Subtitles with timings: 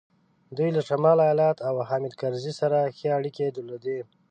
[0.57, 3.97] دوی له شمال ایتلاف او حامد کرزي سره ښې اړیکې درلودې.